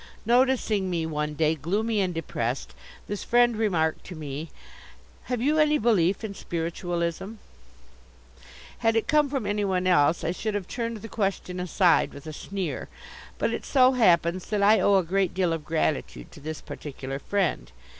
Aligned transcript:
Noticing 0.25 0.89
me 0.89 1.05
one 1.05 1.35
day 1.35 1.53
gloomy 1.53 2.01
and 2.01 2.11
depressed, 2.11 2.73
this 3.07 3.23
Friend 3.23 3.55
remarked 3.55 4.03
to 4.05 4.15
me: 4.15 4.49
"Have 5.25 5.43
you 5.43 5.59
any 5.59 5.77
belief 5.77 6.23
in 6.23 6.33
Spiritualism?" 6.33 7.33
Had 8.79 8.95
it 8.95 9.07
come 9.07 9.29
from 9.29 9.45
anyone 9.45 9.85
else, 9.85 10.23
I 10.23 10.31
should 10.31 10.55
have 10.55 10.67
turned 10.67 10.97
the 11.03 11.07
question 11.07 11.59
aside 11.59 12.15
with 12.15 12.25
a 12.25 12.33
sneer. 12.33 12.89
But 13.37 13.53
it 13.53 13.63
so 13.63 13.91
happens 13.91 14.47
that 14.47 14.63
I 14.63 14.79
owe 14.79 14.95
a 14.95 15.03
great 15.03 15.35
deal 15.35 15.53
of 15.53 15.63
gratitude 15.65 16.31
to 16.31 16.39
this 16.39 16.61
particular 16.61 17.19
Friend. 17.19 17.71